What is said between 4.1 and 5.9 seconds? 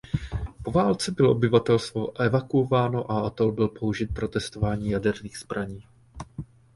pro testování jaderných zbraní.